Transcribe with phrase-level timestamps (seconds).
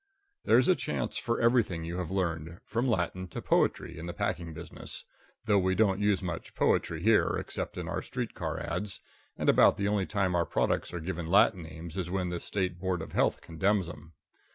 [0.45, 4.51] There's a chance for everything you have learned, from Latin to poetry, in the packing
[4.51, 5.03] business,
[5.45, 8.99] though we don't use much poetry here except in our street car ads.,
[9.37, 12.79] and about the only time our products are given Latin names is when the State
[12.79, 14.13] Board of Health condemns them.